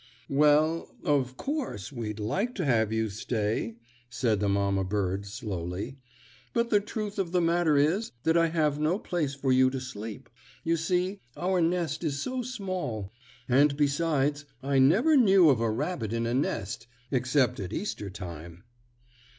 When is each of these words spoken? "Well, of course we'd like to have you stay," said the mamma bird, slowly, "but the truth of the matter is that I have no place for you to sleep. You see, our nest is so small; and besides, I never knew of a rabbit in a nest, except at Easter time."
"Well, 0.29 0.95
of 1.03 1.37
course 1.37 1.91
we'd 1.91 2.19
like 2.19 2.55
to 2.55 2.65
have 2.65 2.91
you 2.91 3.07
stay," 3.07 3.75
said 4.09 4.39
the 4.39 4.49
mamma 4.49 4.83
bird, 4.83 5.27
slowly, 5.27 5.99
"but 6.53 6.71
the 6.71 6.79
truth 6.79 7.19
of 7.19 7.31
the 7.31 7.39
matter 7.39 7.77
is 7.77 8.11
that 8.23 8.35
I 8.35 8.47
have 8.47 8.79
no 8.79 8.97
place 8.97 9.35
for 9.35 9.51
you 9.51 9.69
to 9.69 9.79
sleep. 9.79 10.27
You 10.63 10.75
see, 10.75 11.19
our 11.37 11.61
nest 11.61 12.03
is 12.03 12.19
so 12.19 12.41
small; 12.41 13.11
and 13.47 13.77
besides, 13.77 14.45
I 14.63 14.79
never 14.79 15.15
knew 15.15 15.49
of 15.51 15.59
a 15.61 15.69
rabbit 15.69 16.13
in 16.13 16.25
a 16.25 16.33
nest, 16.33 16.87
except 17.11 17.59
at 17.59 17.71
Easter 17.71 18.09
time." 18.09 18.63